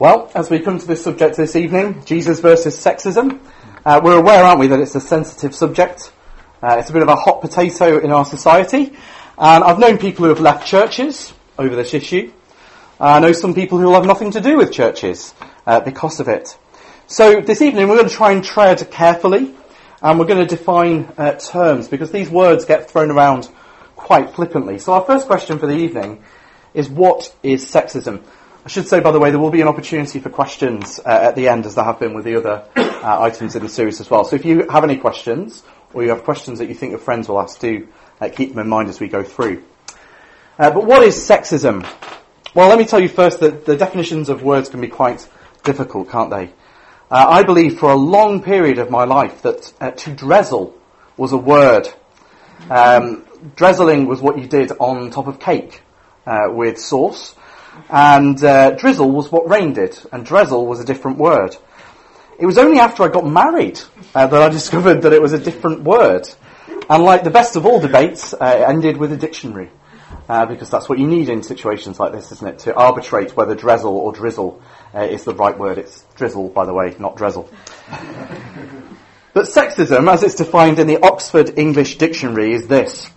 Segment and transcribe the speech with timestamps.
[0.00, 3.38] Well, as we come to this subject this evening, Jesus versus sexism,
[3.84, 6.10] uh, we're aware, aren't we, that it's a sensitive subject.
[6.62, 8.96] Uh, it's a bit of a hot potato in our society.
[9.36, 12.32] And I've known people who have left churches over this issue.
[12.98, 15.34] Uh, I know some people who will have nothing to do with churches
[15.66, 16.56] uh, because of it.
[17.06, 19.54] So this evening we're going to try and tread carefully
[20.00, 23.50] and we're going to define uh, terms because these words get thrown around
[23.96, 24.78] quite flippantly.
[24.78, 26.24] So our first question for the evening
[26.72, 28.22] is what is sexism?
[28.62, 31.34] I should say, by the way, there will be an opportunity for questions uh, at
[31.34, 34.10] the end, as there have been with the other uh, items in the series as
[34.10, 34.22] well.
[34.24, 35.62] So if you have any questions,
[35.94, 37.88] or you have questions that you think your friends will ask, do
[38.20, 39.64] uh, keep them in mind as we go through.
[40.58, 41.88] Uh, but what is sexism?
[42.54, 45.26] Well, let me tell you first that the definitions of words can be quite
[45.64, 46.50] difficult, can't they?
[47.10, 50.76] Uh, I believe for a long period of my life that uh, to drizzle
[51.16, 51.88] was a word.
[52.68, 53.24] Um,
[53.56, 55.80] drizzling was what you did on top of cake
[56.26, 57.34] with sauce.
[57.88, 61.56] And uh, drizzle was what rain did, and drizzle was a different word.
[62.38, 63.80] It was only after I got married
[64.14, 66.28] uh, that I discovered that it was a different word.
[66.88, 69.70] And like the best of all debates, uh, it ended with a dictionary.
[70.28, 72.58] Uh, because that's what you need in situations like this, isn't it?
[72.60, 74.62] To arbitrate whether drizzle or drizzle
[74.94, 75.78] uh, is the right word.
[75.78, 77.50] It's drizzle, by the way, not drizzle.
[79.32, 83.10] but sexism, as it's defined in the Oxford English Dictionary, is this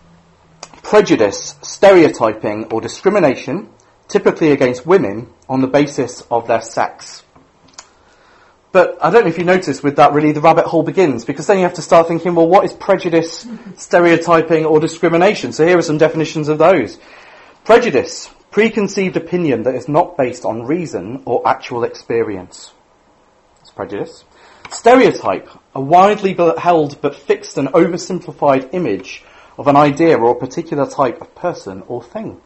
[0.81, 3.69] prejudice, stereotyping, or discrimination
[4.07, 7.23] typically against women on the basis of their sex.
[8.71, 11.45] But I don't know if you notice with that really the rabbit hole begins because
[11.45, 15.53] then you have to start thinking, well, what is prejudice, stereotyping or discrimination?
[15.53, 16.97] So here are some definitions of those.
[17.65, 22.73] Prejudice, preconceived opinion that is not based on reason or actual experience.
[23.59, 24.23] That's prejudice.
[24.71, 29.23] Stereotype, a widely held but fixed and oversimplified image
[29.55, 32.41] of an idea or a particular type of person or thing.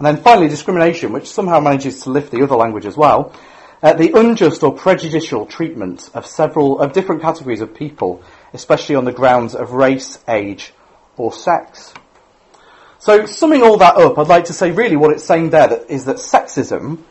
[0.00, 3.34] And then finally, discrimination, which somehow manages to lift the other language as well.
[3.82, 8.22] Uh, the unjust or prejudicial treatment of several, of different categories of people,
[8.54, 10.72] especially on the grounds of race, age,
[11.18, 11.92] or sex.
[12.98, 15.90] So summing all that up, I'd like to say really what it's saying there that
[15.90, 17.02] is that sexism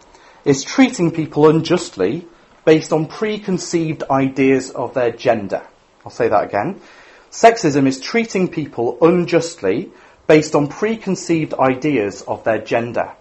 [0.44, 2.28] is treating people unjustly
[2.66, 5.62] based on preconceived ideas of their gender.
[6.03, 6.81] I'll say that again.
[7.30, 9.91] Sexism is treating people unjustly
[10.29, 13.12] based on preconceived ideas of their gender.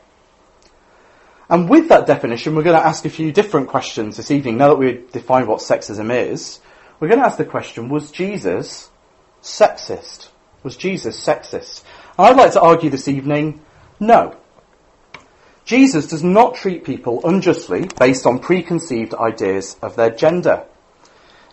[1.48, 4.58] And with that definition, we're going to ask a few different questions this evening.
[4.58, 6.60] Now that we've defined what sexism is,
[7.00, 8.90] we're going to ask the question, was Jesus
[9.40, 10.28] sexist?
[10.62, 11.82] Was Jesus sexist?
[12.18, 13.62] And I'd like to argue this evening,
[13.98, 14.36] no.
[15.64, 20.66] Jesus does not treat people unjustly based on preconceived ideas of their gender.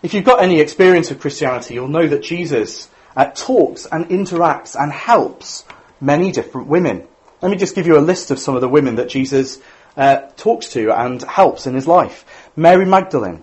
[0.02, 4.76] If you've got any experience of Christianity, you'll know that Jesus uh, talks and interacts
[4.78, 5.64] and helps
[6.00, 7.06] many different women.
[7.40, 9.58] Let me just give you a list of some of the women that Jesus
[9.96, 12.24] uh, talks to and helps in his life.
[12.54, 13.42] Mary Magdalene,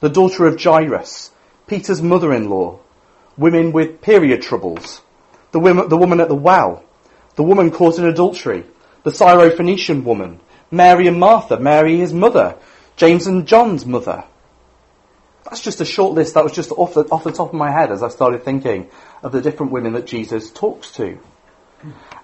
[0.00, 1.30] the daughter of Jairus,
[1.66, 2.78] Peter's mother-in-law,
[3.36, 5.00] women with period troubles,
[5.52, 6.84] the woman, the woman at the well,
[7.36, 8.64] the woman caught in adultery,
[9.02, 12.56] the Syrophoenician woman, Mary and Martha, Mary his mother,
[12.96, 14.24] James and John's mother,
[15.44, 16.34] that's just a short list.
[16.34, 18.90] That was just off the, off the top of my head as I started thinking
[19.22, 21.18] of the different women that Jesus talks to.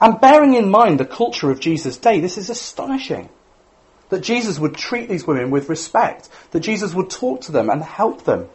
[0.01, 3.29] And bearing in mind the culture of Jesus' day, this is astonishing.
[4.09, 7.83] That Jesus would treat these women with respect, that Jesus would talk to them and
[7.83, 8.49] help them.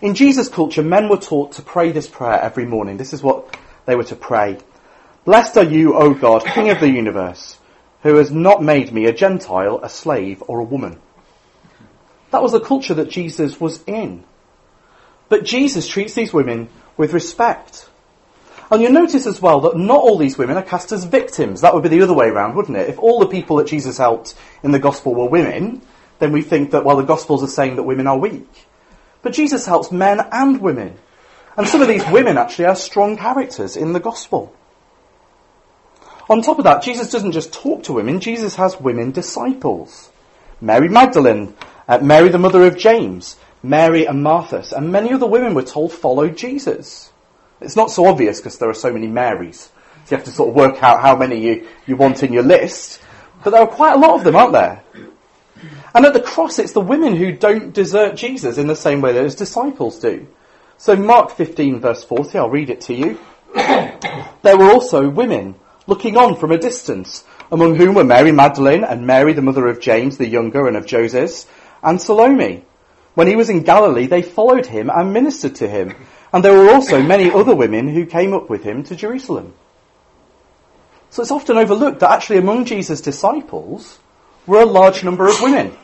[0.00, 2.96] In Jesus' culture, men were taught to pray this prayer every morning.
[2.96, 4.58] This is what they were to pray.
[5.24, 7.56] Blessed are you, O God, King of the universe,
[8.02, 11.00] who has not made me a Gentile, a slave, or a woman.
[12.32, 14.24] That was the culture that Jesus was in.
[15.28, 17.88] But Jesus treats these women with respect.
[18.70, 21.60] And you'll notice as well that not all these women are cast as victims.
[21.60, 22.88] That would be the other way around, wouldn't it?
[22.88, 25.82] If all the people that Jesus helped in the gospel were women,
[26.18, 28.66] then we think that, well, the gospels are saying that women are weak.
[29.20, 30.96] But Jesus helps men and women.
[31.56, 34.54] And some of these women actually are strong characters in the gospel.
[36.30, 40.10] On top of that, Jesus doesn't just talk to women, Jesus has women disciples.
[40.62, 41.54] Mary Magdalene
[41.88, 45.92] uh, Mary, the mother of James, Mary and Martha, and many other women were told
[45.92, 47.12] followed Jesus.
[47.60, 49.70] It's not so obvious because there are so many Marys.
[50.04, 52.42] So you have to sort of work out how many you, you want in your
[52.42, 53.00] list.
[53.44, 54.82] But there are quite a lot of them, aren't there?
[55.94, 59.12] And at the cross, it's the women who don't desert Jesus in the same way
[59.12, 60.26] that his disciples do.
[60.78, 63.18] So Mark 15 verse 40, I'll read it to you.
[63.54, 65.54] there were also women
[65.86, 69.80] looking on from a distance, among whom were Mary Magdalene and Mary the mother of
[69.80, 71.46] James the younger and of Joses,
[71.82, 72.64] and Salome.
[73.14, 75.94] When he was in Galilee, they followed him and ministered to him.
[76.32, 79.52] And there were also many other women who came up with him to Jerusalem.
[81.10, 83.98] So it's often overlooked that actually among Jesus' disciples
[84.46, 85.76] were a large number of women.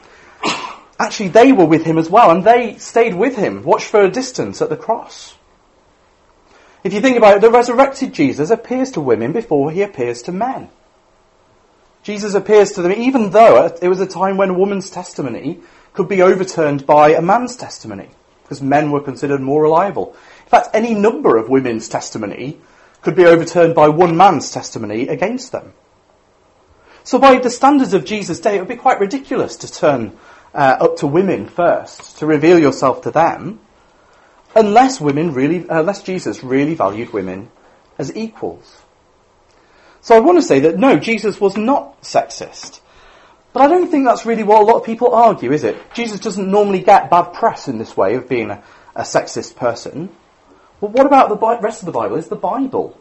[0.99, 4.11] Actually, they were with him as well, and they stayed with him, watched for a
[4.11, 5.35] distance at the cross.
[6.83, 10.33] If you think about it, the resurrected Jesus appears to women before he appears to
[10.33, 10.71] men.
[12.03, 15.61] Jesus appears to them even though it was a time when woman's testimony
[15.99, 18.09] could be overturned by a man's testimony,
[18.45, 20.15] because men were considered more reliable.
[20.45, 22.57] In fact, any number of women's testimony
[23.03, 25.73] could be overturned by one man's testimony against them.
[27.03, 30.17] So by the standards of Jesus' day, it would be quite ridiculous to turn
[30.55, 33.59] uh, up to women first, to reveal yourself to them,
[34.55, 37.51] unless women really, unless Jesus really valued women
[37.99, 38.83] as equals.
[40.01, 42.79] So I want to say that no, Jesus was not sexist.
[43.59, 45.77] But I don't think that's really what a lot of people argue, is it?
[45.93, 48.63] Jesus doesn't normally get bad press in this way of being a,
[48.95, 50.11] a sexist person.
[50.81, 52.15] But what about the rest of the Bible?
[52.15, 52.97] Is the Bible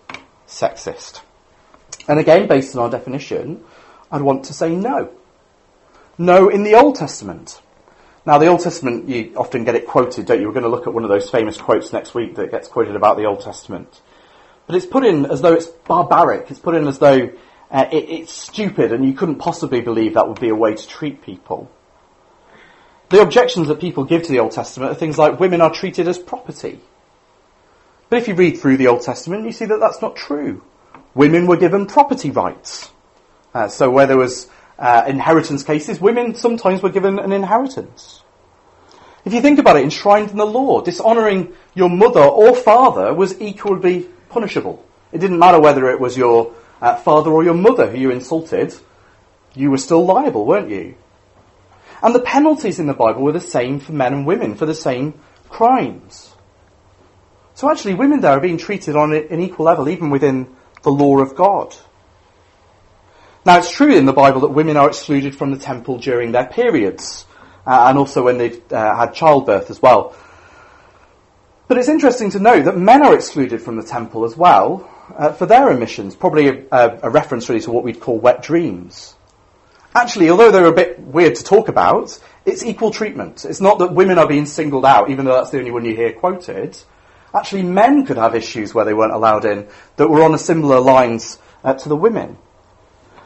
[0.47, 1.21] sexist?
[2.07, 3.63] And again, based on our definition,
[4.11, 5.11] I'd want to say no.
[6.17, 7.61] No in the Old Testament.
[8.25, 10.47] Now, the Old Testament, you often get it quoted, don't you?
[10.47, 12.95] We're going to look at one of those famous quotes next week that gets quoted
[12.95, 14.01] about the Old Testament.
[14.65, 16.49] But it's put in as though it's barbaric.
[16.49, 17.31] It's put in as though
[17.71, 20.87] uh, it, it's stupid and you couldn't possibly believe that would be a way to
[20.87, 21.71] treat people.
[23.09, 26.07] The objections that people give to the Old Testament are things like women are treated
[26.07, 26.79] as property.
[28.09, 30.63] But if you read through the Old Testament, you see that that's not true.
[31.13, 32.91] Women were given property rights.
[33.53, 38.23] Uh, so where there was uh, inheritance cases, women sometimes were given an inheritance.
[39.25, 43.41] If you think about it, enshrined in the law, dishonouring your mother or father was
[43.41, 44.85] equally punishable.
[45.11, 48.73] It didn't matter whether it was your uh, father or your mother who you insulted,
[49.53, 50.95] you were still liable, weren't you?
[52.01, 54.75] And the penalties in the Bible were the same for men and women for the
[54.75, 55.19] same
[55.49, 56.33] crimes.
[57.55, 61.19] So actually, women there are being treated on an equal level, even within the law
[61.19, 61.75] of God.
[63.45, 66.45] Now, it's true in the Bible that women are excluded from the temple during their
[66.45, 67.25] periods,
[67.65, 70.15] uh, and also when they've uh, had childbirth as well.
[71.67, 75.31] But it's interesting to note that men are excluded from the temple as well uh,
[75.31, 79.15] for their emissions, probably a, a, reference really to what we'd call wet dreams.
[79.95, 83.45] Actually, although they're a bit weird to talk about, it's equal treatment.
[83.45, 85.95] It's not that women are being singled out, even though that's the only one you
[85.95, 86.77] hear quoted.
[87.33, 90.79] Actually, men could have issues where they weren't allowed in that were on a similar
[90.79, 92.37] lines uh, to the women.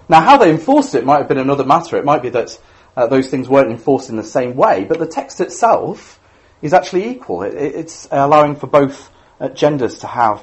[0.07, 1.97] Now, how they enforced it might have been another matter.
[1.97, 2.59] It might be that
[2.95, 6.19] uh, those things weren't enforced in the same way, but the text itself
[6.61, 7.43] is actually equal.
[7.43, 10.41] It, it's allowing for both uh, genders to have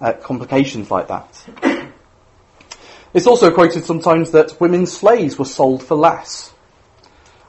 [0.00, 1.44] uh, complications like that.
[3.14, 6.52] it's also quoted sometimes that women's slaves were sold for less.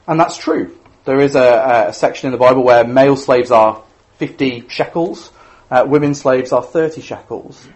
[0.06, 0.76] And that's true.
[1.04, 3.82] There is a, a section in the Bible where male slaves are
[4.18, 5.32] 50 shekels,
[5.70, 7.68] uh, women slaves are 30 shekels.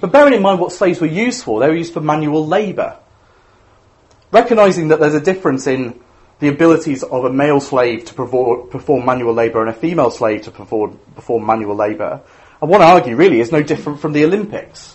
[0.00, 2.98] But bearing in mind what slaves were used for, they were used for manual labour.
[4.30, 6.00] Recognizing that there's a difference in
[6.38, 10.50] the abilities of a male slave to perform, manual labour and a female slave to
[10.50, 12.20] perform, perform manual labour,
[12.62, 14.94] I want to argue really is no different from the Olympics,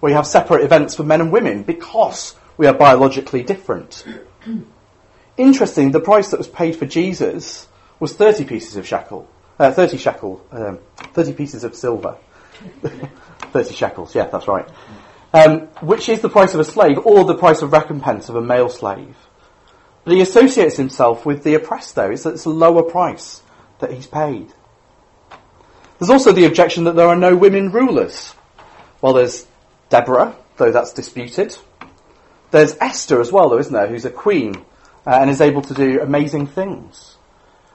[0.00, 4.04] where you have separate events for men and women because we are biologically different.
[5.36, 7.68] Interesting, the price that was paid for Jesus
[8.00, 9.28] was 30 pieces of shekel,
[9.58, 12.16] uh, 30 shekel, um, 30 pieces of silver.
[12.82, 14.68] 30 shekels, yeah, that's right
[15.34, 18.40] um, which is the price of a slave or the price of recompense of a
[18.40, 19.16] male slave.
[20.04, 22.12] But he associates himself with the oppressed there.
[22.12, 23.42] It's, it's a lower price
[23.80, 24.52] that he's paid.
[26.04, 28.34] There's also the objection that there are no women rulers.
[29.00, 29.46] Well, there's
[29.88, 31.56] Deborah, though that's disputed.
[32.50, 34.54] There's Esther as well, though, isn't there, who's a queen
[35.06, 37.16] uh, and is able to do amazing things.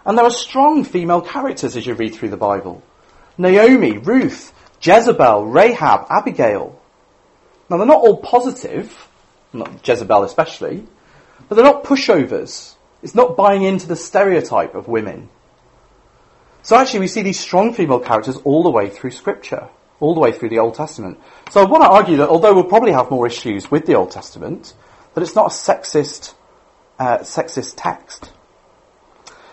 [0.05, 2.83] And there are strong female characters as you read through the Bible.
[3.36, 6.79] Naomi, Ruth, Jezebel, Rahab, Abigail.
[7.67, 8.95] Now they're not all positive,
[9.53, 10.86] not Jezebel especially,
[11.48, 12.75] but they're not pushovers.
[13.01, 15.29] It's not buying into the stereotype of women.
[16.62, 20.20] So actually we see these strong female characters all the way through scripture, all the
[20.20, 21.20] way through the Old Testament.
[21.51, 24.12] So I want to argue that although we'll probably have more issues with the Old
[24.12, 24.74] Testament,
[25.13, 26.34] that it's not a sexist,
[27.00, 28.32] uh, sexist text.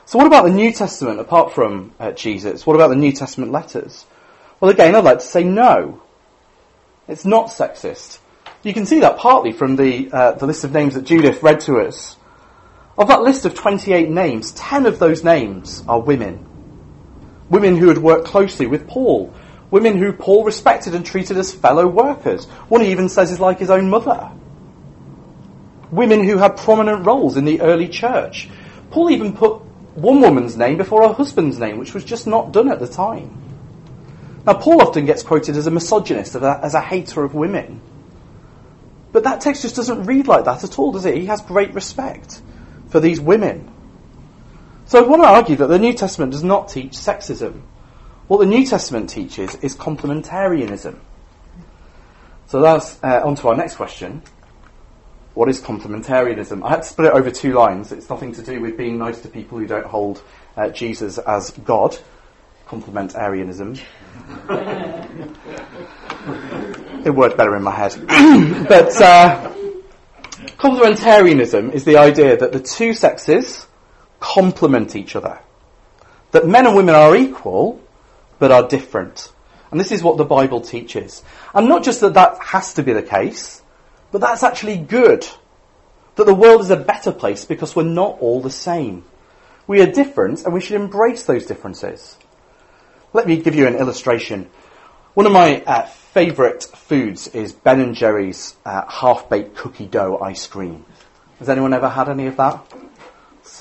[0.04, 2.66] So what about the New Testament apart from uh, Jesus?
[2.66, 4.06] What about the New Testament letters?
[4.60, 6.02] Well again, I'd like to say no.
[7.08, 8.18] It's not sexist.
[8.62, 11.60] You can see that partly from the, uh, the list of names that Judith read
[11.60, 12.16] to us.
[12.98, 16.45] Of that list of 28 names, 10 of those names are women.
[17.48, 19.32] Women who had worked closely with Paul.
[19.70, 22.46] Women who Paul respected and treated as fellow workers.
[22.68, 24.30] One he even says is like his own mother.
[25.90, 28.48] Women who had prominent roles in the early church.
[28.90, 29.62] Paul even put
[29.94, 33.42] one woman's name before her husband's name, which was just not done at the time.
[34.44, 37.80] Now, Paul often gets quoted as a misogynist, as a hater of women.
[39.10, 41.16] But that text just doesn't read like that at all, does it?
[41.16, 42.42] He has great respect.
[42.88, 43.72] for these women.
[44.86, 47.62] So I want to argue that the New Testament does not teach sexism.
[48.28, 50.96] What the New Testament teaches is complementarianism.
[52.46, 54.22] So that's uh, on to our next question.
[55.34, 56.64] What is complementarianism?
[56.64, 57.90] I had to split it over two lines.
[57.90, 60.22] It's nothing to do with being nice to people who don't hold
[60.56, 61.98] uh, Jesus as God.
[62.68, 63.80] Complementarianism.
[67.04, 68.06] it worked better in my head.
[68.68, 69.52] but uh,
[70.58, 73.66] complementarianism is the idea that the two sexes
[74.34, 75.38] complement each other.
[76.32, 77.80] That men and women are equal,
[78.38, 79.32] but are different.
[79.70, 81.22] And this is what the Bible teaches.
[81.54, 83.62] And not just that that has to be the case,
[84.10, 85.26] but that's actually good.
[86.16, 89.04] That the world is a better place because we're not all the same.
[89.66, 92.16] We are different and we should embrace those differences.
[93.12, 94.48] Let me give you an illustration.
[95.14, 100.46] One of my uh, favourite foods is Ben and Jerry's uh, half-baked cookie dough ice
[100.46, 100.84] cream.
[101.38, 102.85] Has anyone ever had any of that?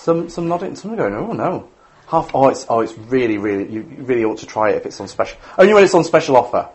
[0.05, 1.67] Some, some nodding, some are going, oh no.
[2.05, 5.01] Half, oh, it's, oh, it's really, really, you really ought to try it if it's
[5.01, 6.69] on special, only when it's on special offer.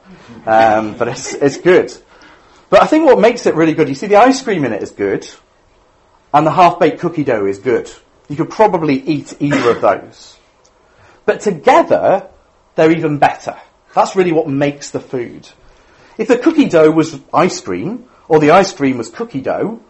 [0.47, 1.97] Um, but it's, it's good.
[2.71, 4.83] But I think what makes it really good, you see the ice cream in it
[4.83, 5.29] is good,
[6.35, 7.89] and the half-baked cookie dough is good.
[8.29, 10.37] You could probably eat either of those.
[11.25, 12.29] But together,
[12.75, 13.57] they're even better.
[13.95, 15.49] That's really what makes the food.
[16.19, 19.81] If the cookie dough was ice cream, or the ice cream was cookie dough,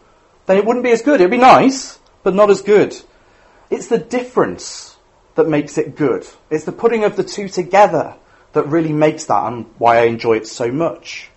[0.45, 1.23] then it wouldn't be as good.
[1.23, 2.95] It'd be nice, but not as good.
[3.71, 4.97] It's the difference
[5.37, 6.27] that makes it good.
[6.51, 8.17] It's the putting of the two together
[8.53, 11.31] that really makes that and why I enjoy it so much.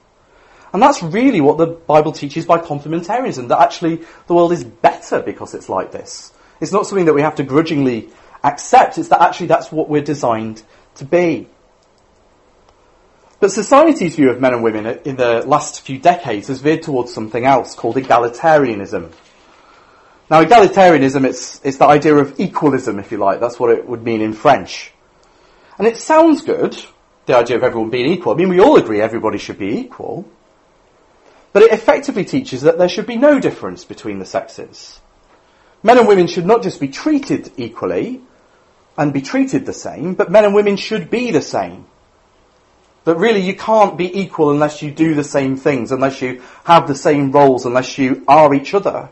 [0.74, 5.22] And that's really what the Bible teaches by complementarianism, that actually the world is better
[5.22, 6.34] because it's like this.
[6.60, 8.10] It's not something that we have to grudgingly
[8.44, 10.64] accept, it's that actually that's what we're designed
[10.96, 11.48] to be.
[13.40, 17.14] But society's view of men and women in the last few decades has veered towards
[17.14, 19.12] something else called egalitarianism.
[20.34, 23.40] Now, egalitarianism, it's, it's the idea of equalism, if you like.
[23.40, 24.92] That's what it would mean in French.
[25.78, 26.76] And it sounds good,
[27.28, 28.34] the idea of everyone being equal.
[28.34, 30.28] I mean, we all agree everybody should be equal.
[31.52, 35.00] But it effectively teaches that there should be no difference between the sexes.
[35.84, 38.20] Men and women should not just be treated equally
[38.98, 41.86] and be treated the same, but men and women should be the same.
[43.04, 46.88] That really you can't be equal unless you do the same things, unless you have
[46.88, 49.10] the same roles, unless you are each other.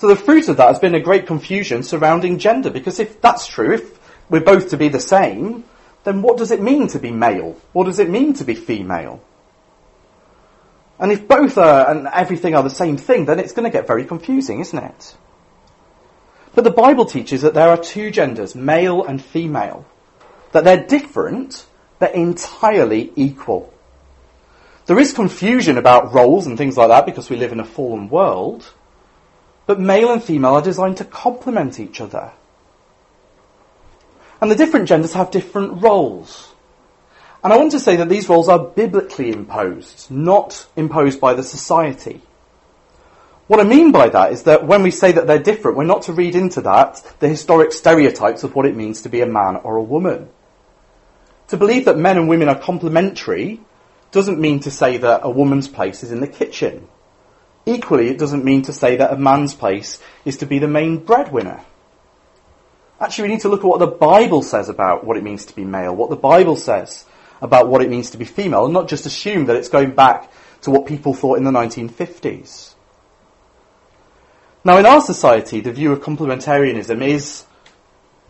[0.00, 3.46] So the fruit of that has been a great confusion surrounding gender, because if that's
[3.46, 5.64] true, if we're both to be the same,
[6.04, 7.60] then what does it mean to be male?
[7.74, 9.22] What does it mean to be female?
[10.98, 13.86] And if both are and everything are the same thing, then it's going to get
[13.86, 15.16] very confusing, isn't it?
[16.54, 19.84] But the Bible teaches that there are two genders, male and female.
[20.52, 21.66] That they're different,
[21.98, 23.70] but entirely equal.
[24.86, 28.08] There is confusion about roles and things like that because we live in a fallen
[28.08, 28.72] world.
[29.66, 32.32] But male and female are designed to complement each other.
[34.40, 36.52] And the different genders have different roles.
[37.42, 41.42] And I want to say that these roles are biblically imposed, not imposed by the
[41.42, 42.20] society.
[43.46, 46.02] What I mean by that is that when we say that they're different, we're not
[46.02, 49.56] to read into that the historic stereotypes of what it means to be a man
[49.56, 50.28] or a woman.
[51.48, 53.60] To believe that men and women are complementary
[54.12, 56.88] doesn't mean to say that a woman's place is in the kitchen
[57.66, 60.98] Equally, it doesn't mean to say that a man's place is to be the main
[60.98, 61.60] breadwinner.
[63.00, 65.56] Actually, we need to look at what the Bible says about what it means to
[65.56, 67.04] be male, what the Bible says
[67.40, 70.30] about what it means to be female, and not just assume that it's going back
[70.62, 72.74] to what people thought in the 1950s.
[74.62, 77.44] Now, in our society, the view of complementarianism is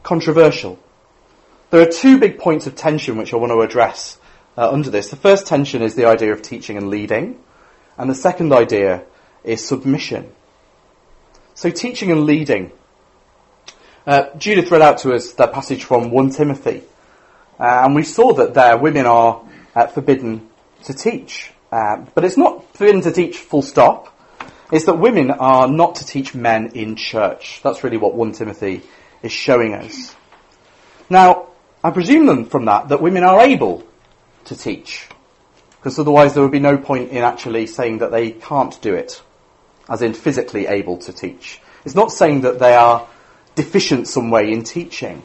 [0.04, 0.78] controversial.
[1.70, 4.18] There are two big points of tension which I want to address
[4.56, 5.10] uh, under this.
[5.10, 7.40] The first tension is the idea of teaching and leading,
[7.98, 9.04] and the second idea
[9.44, 10.32] is submission.
[11.54, 12.72] So teaching and leading.
[14.06, 16.82] Uh, Judith read out to us that passage from 1 Timothy,
[17.58, 19.42] uh, and we saw that there women are
[19.74, 20.48] uh, forbidden
[20.84, 21.52] to teach.
[21.70, 24.16] Uh, but it's not forbidden to teach full stop.
[24.72, 27.60] It's that women are not to teach men in church.
[27.62, 28.82] That's really what 1 Timothy
[29.22, 30.16] is showing us.
[31.10, 31.48] Now,
[31.82, 33.84] I presume then from that that women are able
[34.46, 35.08] to teach.
[35.72, 39.22] Because otherwise there would be no point in actually saying that they can't do it
[39.90, 41.60] as in physically able to teach.
[41.84, 43.08] It's not saying that they are
[43.56, 45.22] deficient some way in teaching.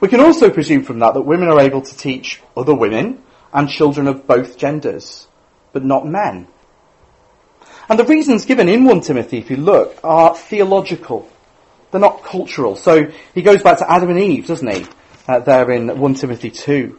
[0.00, 3.68] We can also presume from that that women are able to teach other women and
[3.68, 5.28] children of both genders,
[5.72, 6.48] but not men.
[7.88, 11.28] And the reasons given in 1 Timothy, if you look, are theological.
[11.90, 12.74] They're not cultural.
[12.74, 14.86] So he goes back to Adam and Eve, doesn't he?
[15.28, 16.98] Uh, there in 1 Timothy 2,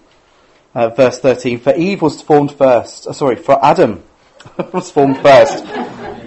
[0.76, 1.60] uh, verse 13.
[1.60, 4.04] For Eve was formed first, uh, sorry, for Adam
[4.74, 5.66] was formed first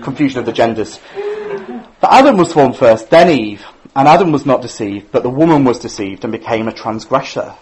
[0.03, 1.01] confusion of the genders.
[2.01, 3.65] But Adam was formed first, then Eve.
[3.95, 7.55] And Adam was not deceived, but the woman was deceived and became a transgressor.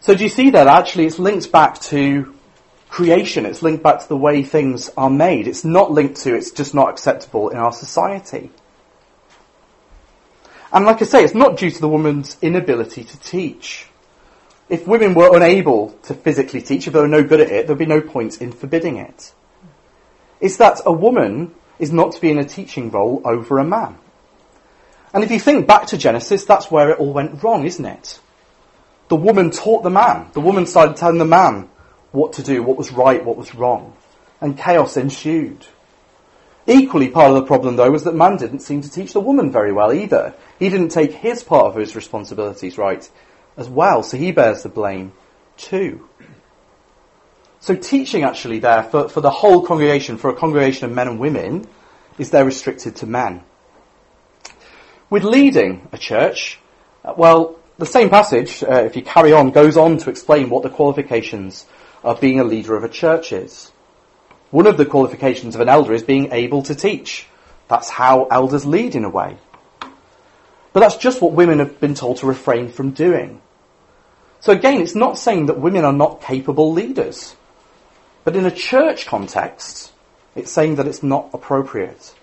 [0.00, 2.34] So do you see that actually it's linked back to
[2.92, 3.46] creation.
[3.46, 5.48] It's linked back to the way things are made.
[5.48, 8.50] It's not linked to it's just not acceptable in our society.
[10.72, 13.86] And like I say, it's not due to the woman's inability to teach.
[14.72, 17.78] If women were unable to physically teach, if they were no good at it, there'd
[17.78, 19.34] be no point in forbidding it.
[20.40, 23.98] It's that a woman is not to be in a teaching role over a man.
[25.12, 28.18] And if you think back to Genesis, that's where it all went wrong, isn't it?
[29.08, 30.30] The woman taught the man.
[30.32, 31.68] The woman started telling the man
[32.12, 33.94] what to do, what was right, what was wrong.
[34.40, 35.66] And chaos ensued.
[36.66, 39.52] Equally, part of the problem, though, was that man didn't seem to teach the woman
[39.52, 40.34] very well either.
[40.58, 43.06] He didn't take his part of his responsibilities right
[43.56, 45.12] as well, so he bears the blame
[45.56, 46.08] too.
[47.60, 51.20] So teaching actually there for, for the whole congregation, for a congregation of men and
[51.20, 51.66] women,
[52.18, 53.42] is there restricted to men.
[55.10, 56.58] With leading a church,
[57.04, 60.62] uh, well, the same passage, uh, if you carry on, goes on to explain what
[60.62, 61.66] the qualifications
[62.02, 63.70] of being a leader of a church is.
[64.50, 67.26] One of the qualifications of an elder is being able to teach.
[67.68, 69.36] That's how elders lead in a way.
[70.72, 73.40] But that's just what women have been told to refrain from doing.
[74.40, 77.36] So again, it's not saying that women are not capable leaders.
[78.24, 79.92] But in a church context,
[80.34, 82.14] it's saying that it's not appropriate.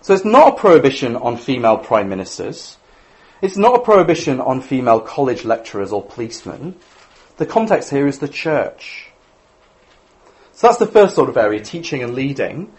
[0.00, 2.78] So it's not a prohibition on female prime ministers.
[3.42, 6.76] It's not a prohibition on female college lecturers or policemen.
[7.36, 9.10] The context here is the church.
[10.52, 12.72] So that's the first sort of area, teaching and leading.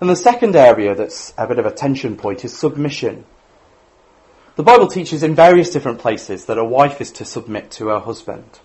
[0.00, 3.24] And the second area that's a bit of a tension point is submission.
[4.54, 7.98] The Bible teaches in various different places that a wife is to submit to her
[7.98, 8.60] husband.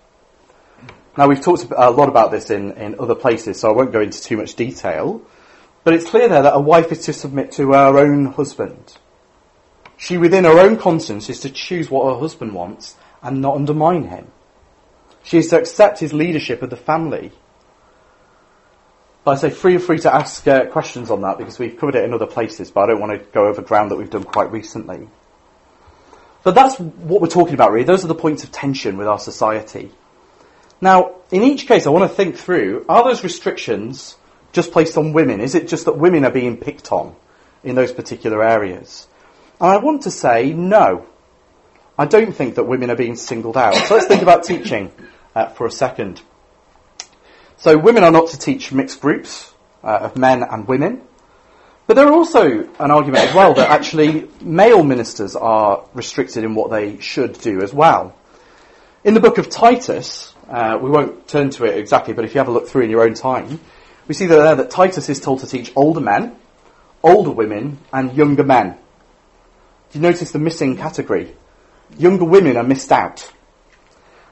[1.18, 4.02] Now we've talked a lot about this in, in other places, so I won't go
[4.02, 5.22] into too much detail.
[5.86, 8.98] But it's clear there that a wife is to submit to her own husband.
[9.96, 14.10] She, within her own conscience, is to choose what her husband wants and not undermine
[14.10, 14.28] him.
[15.24, 17.32] She is to accept his leadership of the family.
[19.24, 22.04] But I say feel free to ask uh, questions on that because we've covered it
[22.04, 24.52] in other places, but I don't want to go over ground that we've done quite
[24.52, 25.08] recently.
[26.44, 27.86] But that's what we're talking about really.
[27.86, 29.92] Those are the points of tension with our society.
[30.80, 34.16] Now, in each case, I want to think through, are those restrictions
[34.52, 35.42] just placed on women?
[35.42, 37.16] Is it just that women are being picked on
[37.64, 39.08] in those particular areas?
[39.60, 41.08] And I want to say no.
[41.98, 43.74] I don't think that women are being singled out.
[43.88, 44.92] So let's think about teaching
[45.34, 46.22] uh, for a second.
[47.58, 49.52] So women are not to teach mixed groups
[49.84, 51.02] uh, of men and women.
[51.88, 56.54] But there are also an argument as well that actually male ministers are restricted in
[56.54, 58.14] what they should do as well.
[59.06, 62.40] In the book of Titus, uh, we won't turn to it exactly, but if you
[62.40, 63.62] have a look through in your own time,
[64.06, 66.36] we see there that Titus is told to teach older men,
[67.04, 68.78] older women, and younger men.
[69.92, 71.38] Do you notice the missing category?
[71.98, 73.32] Younger women are missed out.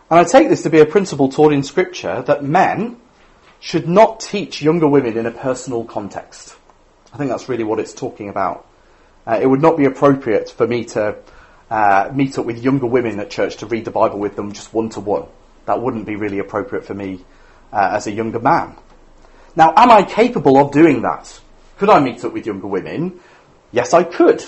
[0.10, 2.98] And I take this to be a principle taught in Scripture that men
[3.62, 6.58] should not teach younger women in a personal context.
[7.16, 8.68] I think that's really what it's talking about.
[9.26, 11.16] Uh, it would not be appropriate for me to
[11.70, 14.74] uh, meet up with younger women at church to read the Bible with them just
[14.74, 15.28] one to one.
[15.66, 17.24] That wouldn't be really appropriate for me
[17.72, 18.76] uh, as a younger man.
[19.56, 21.40] Now, am I capable of doing that?
[21.78, 23.22] Could I meet up with younger women?
[23.72, 24.44] Yes, I could.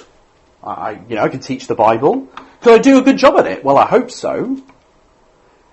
[0.62, 2.28] I, you know, I can teach the Bible.
[2.60, 3.64] Could I do a good job at it?
[3.64, 4.62] Well, I hope so.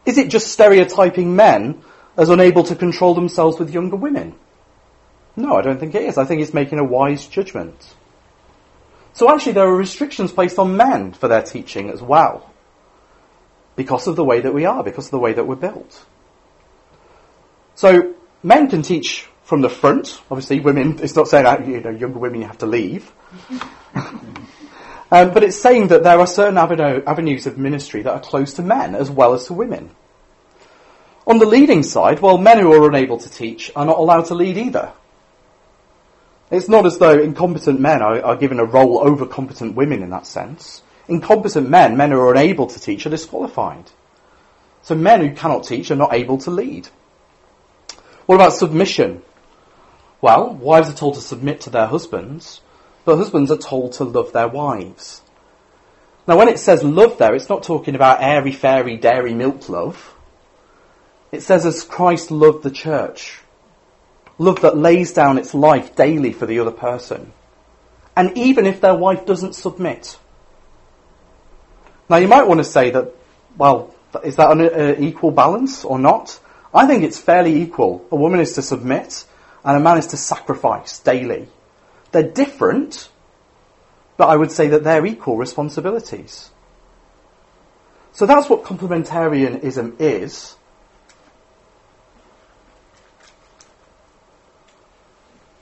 [0.07, 1.83] Is it just stereotyping men
[2.17, 4.37] as unable to control themselves with younger women?
[5.37, 6.17] No, I don't think it is.
[6.17, 7.95] I think it's making a wise judgment.
[9.15, 12.51] So actually there are restrictions placed on men for their teaching as well.
[13.77, 16.05] Because of the way that we are, because of the way that we're built.
[17.75, 20.21] So men can teach from the front.
[20.31, 23.11] Obviously, women, it's not saying that, you know, younger women you have to leave.
[23.95, 24.31] um,
[25.11, 28.95] but it's saying that there are certain avenues of ministry that are closed to men
[28.95, 29.91] as well as to women.
[31.27, 34.35] On the leading side, well, men who are unable to teach are not allowed to
[34.35, 34.93] lead either.
[36.55, 40.11] It's not as though incompetent men are, are given a role over competent women in
[40.11, 40.83] that sense.
[41.09, 43.91] Incompetent men, men who are unable to teach, are disqualified.
[44.83, 46.87] So men who cannot teach are not able to lead.
[48.27, 49.23] What about submission?
[50.21, 52.61] Well, wives are told to submit to their husbands,
[53.05, 55.23] but husbands are told to love their wives.
[56.29, 60.15] Now, when it says love there, it's not talking about airy fairy dairy milk love.
[61.33, 63.41] It says as Christ loved the church.
[64.39, 67.33] Love that lays down its life daily for the other person.
[68.17, 70.19] And even if their wife doesn't submit.
[72.09, 73.15] Now, you might want to say that,
[73.57, 76.39] well, is that an uh, equal balance or not?
[76.73, 78.07] I think it's fairly equal.
[78.11, 79.25] A woman is to submit
[79.65, 81.49] and a man is to sacrifice daily.
[82.13, 83.09] They're different,
[84.17, 86.51] but I would say that they're equal responsibilities.
[88.13, 90.57] So that's what complementarianism is.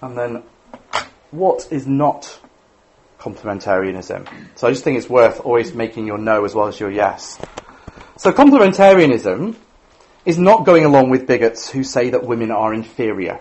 [0.02, 0.42] And then
[1.30, 2.40] what is not
[3.18, 4.28] complementarianism?
[4.56, 7.40] So I just think it's worth always making your no as well as your yes.
[8.16, 9.54] So complementarianism
[10.24, 13.40] is not going along with bigots who say that women are inferior.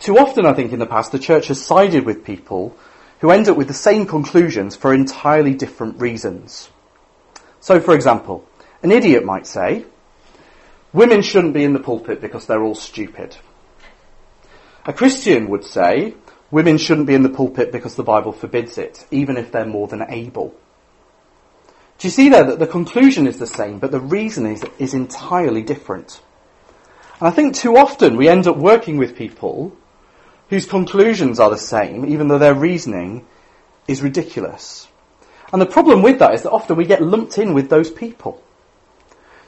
[0.00, 2.76] Too often, I think, in the past, the church has sided with people
[3.20, 6.68] who end up with the same conclusions for entirely different reasons.
[7.60, 8.44] So, for example,
[8.82, 9.84] an idiot might say,
[10.92, 13.36] women shouldn't be in the pulpit because they're all stupid.
[14.84, 16.14] A Christian would say,
[16.50, 19.86] women shouldn't be in the pulpit because the Bible forbids it, even if they're more
[19.86, 20.54] than able.
[21.98, 24.92] Do you see there that the conclusion is the same, but the reason is, is
[24.92, 26.20] entirely different?
[27.20, 29.76] And I think too often we end up working with people
[30.50, 33.24] whose conclusions are the same, even though their reasoning
[33.86, 34.88] is ridiculous.
[35.52, 38.42] And the problem with that is that often we get lumped in with those people.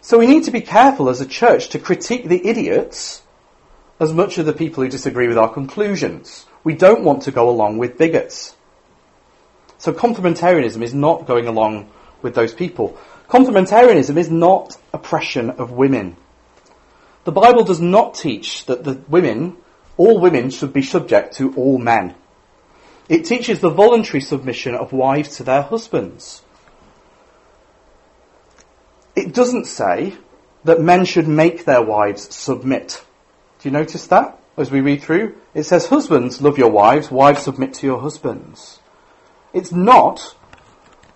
[0.00, 3.22] So we need to be careful as a church to critique the idiots
[4.00, 6.46] as much as the people who disagree with our conclusions.
[6.64, 8.54] We don't want to go along with bigots.
[9.78, 11.90] So complementarianism is not going along
[12.22, 12.98] with those people.
[13.28, 16.16] Complementarianism is not oppression of women.
[17.24, 19.56] The Bible does not teach that the women
[19.96, 22.14] all women should be subject to all men.
[23.08, 26.42] It teaches the voluntary submission of wives to their husbands.
[29.14, 30.14] It doesn't say
[30.64, 33.04] that men should make their wives submit.
[33.64, 35.36] Do you notice that as we read through?
[35.54, 38.78] It says, Husbands, love your wives, wives, submit to your husbands.
[39.54, 40.36] It's not,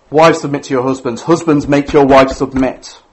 [0.09, 3.03] wives, submit to your husbands, husbands, make your wives submit.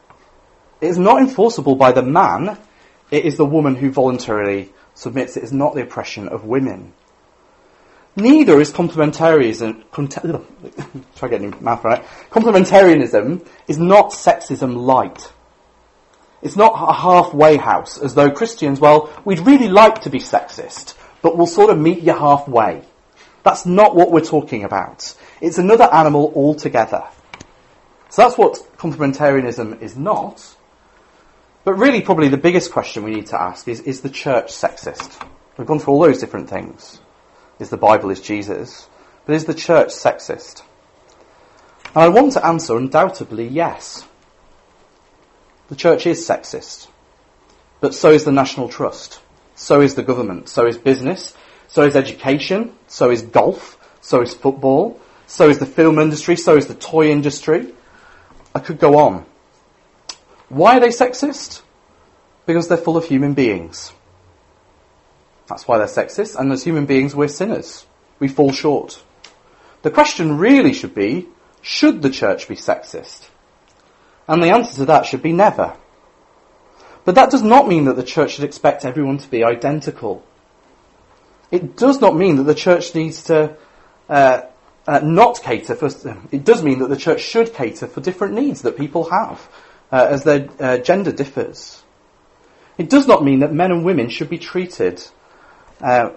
[0.80, 2.56] It is not enforceable by the man,
[3.10, 6.94] it is the woman who voluntarily submits it is not the oppression of women.
[8.16, 9.84] Neither is complementarianism,
[11.14, 15.30] try getting math right, complementarianism is not sexism light.
[16.42, 20.94] It's not a halfway house, as though Christians, well, we'd really like to be sexist,
[21.22, 22.82] but we'll sort of meet you halfway.
[23.42, 25.14] That's not what we're talking about.
[25.40, 27.04] It's another animal altogether.
[28.10, 30.56] So that's what complementarianism is not.
[31.64, 35.20] But really, probably the biggest question we need to ask is, is the church sexist?
[35.56, 37.00] We've gone through all those different things.
[37.58, 38.88] Is the Bible, is Jesus?
[39.24, 40.62] But is the church sexist?
[41.94, 44.04] And I want to answer undoubtedly yes.
[45.68, 46.88] The church is sexist.
[47.80, 49.20] But so is the National Trust.
[49.54, 50.48] So is the government.
[50.48, 51.34] So is business.
[51.68, 52.72] So is education.
[52.86, 53.78] So is golf.
[54.00, 55.00] So is football.
[55.26, 56.36] So is the film industry.
[56.36, 57.72] So is the toy industry.
[58.54, 59.26] I could go on.
[60.48, 61.62] Why are they sexist?
[62.46, 63.92] Because they're full of human beings.
[65.48, 67.86] That's why they're sexist, and as human beings, we're sinners.
[68.18, 69.02] We fall short.
[69.82, 71.28] The question really should be,
[71.62, 73.28] should the church be sexist?
[74.28, 75.76] And the answer to that should be never.
[77.04, 80.24] But that does not mean that the church should expect everyone to be identical.
[81.52, 83.56] It does not mean that the church needs to
[84.08, 84.42] uh,
[84.86, 85.88] uh, not cater for.
[86.32, 89.48] It does mean that the church should cater for different needs that people have
[89.92, 91.82] uh, as their uh, gender differs.
[92.78, 95.02] It does not mean that men and women should be treated.
[95.80, 96.10] Uh,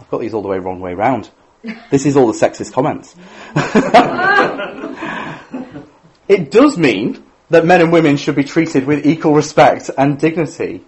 [0.00, 1.30] I've got these all the way wrong way round.
[1.90, 3.16] This is all the sexist comments.
[6.28, 10.84] it does mean that men and women should be treated with equal respect and dignity.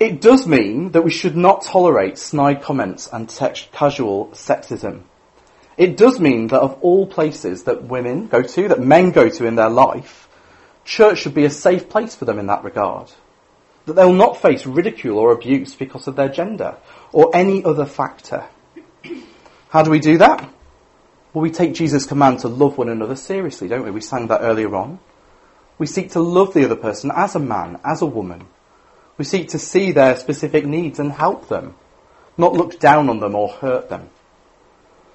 [0.00, 5.02] It does mean that we should not tolerate snide comments and text- casual sexism.
[5.76, 9.46] It does mean that of all places that women go to, that men go to
[9.46, 10.28] in their life,
[10.84, 13.10] church should be a safe place for them in that regard.
[13.86, 16.76] That they will not face ridicule or abuse because of their gender
[17.12, 18.44] or any other factor.
[19.68, 20.40] How do we do that?
[21.32, 23.90] Well, we take Jesus' command to love one another seriously, don't we?
[23.90, 25.00] We sang that earlier on.
[25.78, 28.46] We seek to love the other person as a man, as a woman.
[29.18, 31.74] We seek to see their specific needs and help them,
[32.36, 34.10] not look down on them or hurt them.